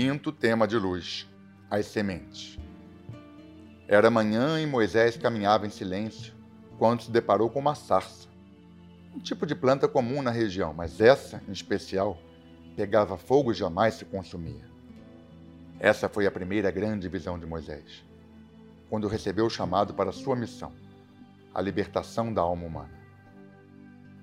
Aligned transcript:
Quinto 0.00 0.30
tema 0.30 0.68
de 0.68 0.78
luz: 0.78 1.28
as 1.68 1.86
sementes. 1.86 2.56
Era 3.88 4.12
manhã 4.12 4.60
e 4.60 4.64
Moisés 4.64 5.16
caminhava 5.16 5.66
em 5.66 5.70
silêncio 5.70 6.32
quando 6.78 7.02
se 7.02 7.10
deparou 7.10 7.50
com 7.50 7.58
uma 7.58 7.74
sarça. 7.74 8.28
Um 9.12 9.18
tipo 9.18 9.44
de 9.44 9.56
planta 9.56 9.88
comum 9.88 10.22
na 10.22 10.30
região, 10.30 10.72
mas 10.72 11.00
essa, 11.00 11.42
em 11.48 11.50
especial, 11.50 12.16
pegava 12.76 13.18
fogo 13.18 13.50
e 13.50 13.56
jamais 13.56 13.94
se 13.94 14.04
consumia. 14.04 14.64
Essa 15.80 16.08
foi 16.08 16.28
a 16.28 16.30
primeira 16.30 16.70
grande 16.70 17.08
visão 17.08 17.36
de 17.36 17.44
Moisés, 17.44 18.04
quando 18.88 19.08
recebeu 19.08 19.46
o 19.46 19.50
chamado 19.50 19.94
para 19.94 20.12
sua 20.12 20.36
missão, 20.36 20.72
a 21.52 21.60
libertação 21.60 22.32
da 22.32 22.40
alma 22.40 22.64
humana. 22.64 22.94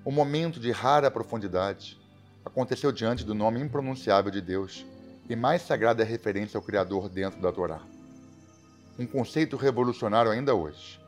O 0.05 0.12
momento 0.12 0.57
de 0.57 0.71
rara 0.71 1.12
profundidade 1.12 1.99
aconteceu 2.45 2.94
diante 2.94 3.26
do 3.26 3.35
nome 3.35 3.59
impronunciável 3.59 4.31
de 4.31 4.39
Deus 4.39 4.85
e 5.27 5.35
mais 5.35 5.63
sagrada 5.63 6.03
referência 6.03 6.57
ao 6.57 6.63
Criador 6.63 7.09
dentro 7.09 7.41
da 7.41 7.52
Torá. 7.52 7.81
Um 8.97 9.05
conceito 9.05 9.57
revolucionário 9.57 10.31
ainda 10.31 10.53
hoje. 10.53 10.99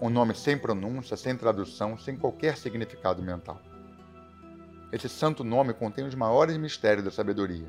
Um 0.00 0.10
nome 0.10 0.34
sem 0.34 0.58
pronúncia, 0.58 1.16
sem 1.16 1.36
tradução, 1.36 1.98
sem 1.98 2.16
qualquer 2.16 2.56
significado 2.56 3.22
mental. 3.22 3.60
Esse 4.92 5.08
santo 5.08 5.42
nome 5.42 5.72
contém 5.72 6.04
os 6.04 6.14
maiores 6.14 6.56
mistérios 6.56 7.04
da 7.04 7.10
sabedoria, 7.10 7.68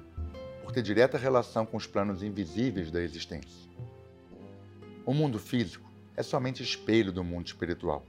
por 0.64 0.72
ter 0.72 0.82
direta 0.82 1.18
relação 1.18 1.66
com 1.66 1.78
os 1.78 1.88
planos 1.88 2.22
invisíveis 2.22 2.92
da 2.92 3.02
existência. 3.02 3.70
O 5.06 5.14
mundo 5.14 5.40
físico 5.40 5.90
é 6.16 6.24
somente 6.24 6.62
espelho 6.62 7.12
do 7.12 7.24
mundo 7.24 7.48
espiritual. 7.48 8.06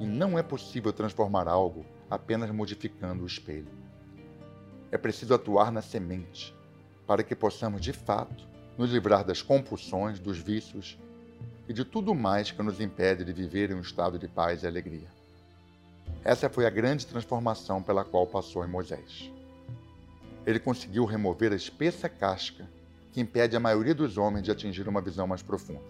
E 0.00 0.06
não 0.06 0.38
é 0.38 0.42
possível 0.42 0.92
transformar 0.92 1.48
algo 1.48 1.84
apenas 2.08 2.50
modificando 2.50 3.24
o 3.24 3.26
espelho. 3.26 3.68
É 4.90 4.96
preciso 4.96 5.34
atuar 5.34 5.70
na 5.70 5.82
semente, 5.82 6.54
para 7.08 7.22
que 7.22 7.34
possamos 7.34 7.80
de 7.80 7.94
fato 7.94 8.46
nos 8.76 8.90
livrar 8.90 9.24
das 9.24 9.40
compulsões, 9.40 10.20
dos 10.20 10.36
vícios 10.36 10.98
e 11.66 11.72
de 11.72 11.82
tudo 11.82 12.14
mais 12.14 12.50
que 12.50 12.62
nos 12.62 12.82
impede 12.82 13.24
de 13.24 13.32
viver 13.32 13.70
em 13.70 13.74
um 13.74 13.80
estado 13.80 14.18
de 14.18 14.28
paz 14.28 14.62
e 14.62 14.66
alegria. 14.66 15.08
Essa 16.22 16.50
foi 16.50 16.66
a 16.66 16.70
grande 16.70 17.06
transformação 17.06 17.82
pela 17.82 18.04
qual 18.04 18.26
passou 18.26 18.62
em 18.62 18.68
Moisés. 18.68 19.30
Ele 20.44 20.60
conseguiu 20.60 21.06
remover 21.06 21.50
a 21.50 21.56
espessa 21.56 22.10
casca 22.10 22.68
que 23.10 23.22
impede 23.22 23.56
a 23.56 23.60
maioria 23.60 23.94
dos 23.94 24.18
homens 24.18 24.42
de 24.42 24.50
atingir 24.50 24.86
uma 24.86 25.00
visão 25.00 25.26
mais 25.26 25.40
profunda. 25.40 25.80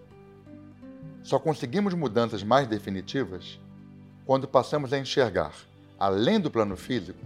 Só 1.24 1.36
conseguimos 1.41 1.94
mudanças 1.94 2.44
mais 2.44 2.69
definitivas 2.69 3.58
quando 4.24 4.46
passamos 4.46 4.92
a 4.92 4.98
enxergar, 5.00 5.52
além 5.98 6.39
do 6.39 6.48
plano 6.50 6.77
físico, 6.77 7.19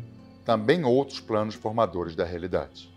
também 0.46 0.82
outros 0.82 1.20
planos 1.20 1.54
formadores 1.54 2.16
da 2.16 2.24
realidade. 2.24 2.90